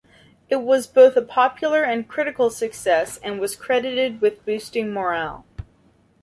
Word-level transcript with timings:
It 0.49 0.61
was 0.63 0.87
both 0.87 1.15
a 1.15 1.21
popular 1.21 1.83
and 1.83 2.07
critical 2.07 2.49
success 2.49 3.19
and 3.21 3.39
was 3.39 3.55
credited 3.55 4.19
with 4.19 4.43
boosting 4.47 4.91
morale. 4.91 5.45